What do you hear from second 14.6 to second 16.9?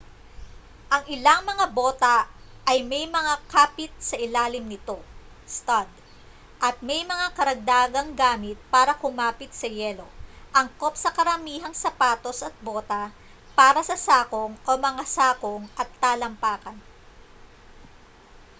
o mga sakong at talampakan